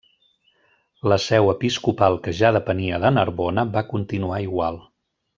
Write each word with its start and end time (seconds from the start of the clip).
La 1.11 1.17
seu 1.25 1.49
episcopal 1.51 2.17
que 2.27 2.33
ja 2.39 2.51
depenia 2.57 2.99
de 3.07 3.11
Narbona, 3.19 3.67
va 3.77 3.83
continuar 3.95 4.41
igual. 4.51 4.81